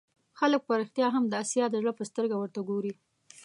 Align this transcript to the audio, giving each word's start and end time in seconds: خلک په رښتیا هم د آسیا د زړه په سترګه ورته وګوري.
خلک 0.39 0.61
په 0.67 0.73
رښتیا 0.81 1.07
هم 1.15 1.23
د 1.27 1.33
آسیا 1.43 1.65
د 1.69 1.75
زړه 1.81 1.91
په 1.97 2.03
سترګه 2.09 2.35
ورته 2.37 2.57
وګوري. 2.61 2.93